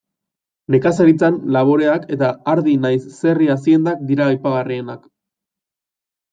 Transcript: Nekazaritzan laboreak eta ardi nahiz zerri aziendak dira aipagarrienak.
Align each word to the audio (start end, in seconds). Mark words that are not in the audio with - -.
Nekazaritzan 0.75 1.37
laboreak 1.57 2.07
eta 2.17 2.31
ardi 2.55 2.75
nahiz 2.87 3.03
zerri 3.21 3.53
aziendak 3.59 4.03
dira 4.11 4.29
aipagarrienak. 4.33 5.09